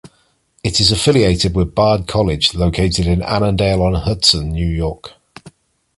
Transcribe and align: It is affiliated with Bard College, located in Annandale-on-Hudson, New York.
It 0.63 0.79
is 0.79 0.91
affiliated 0.91 1.53
with 1.55 1.75
Bard 1.75 2.07
College, 2.07 2.55
located 2.55 3.05
in 3.05 3.21
Annandale-on-Hudson, 3.21 4.49
New 4.49 4.67
York. 4.67 5.11